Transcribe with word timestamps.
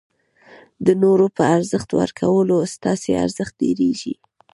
د 0.85 0.87
نورو 1.03 1.27
په 1.37 1.43
ارزښت 1.55 1.89
ورکولو 2.01 2.57
ستاسي 2.75 3.11
ارزښت 3.25 3.53
ډېرېږي. 3.61 4.13